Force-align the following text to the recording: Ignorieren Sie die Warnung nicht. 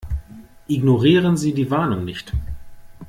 Ignorieren 0.67 1.37
Sie 1.37 1.53
die 1.53 1.69
Warnung 1.69 2.05
nicht. 2.05 2.33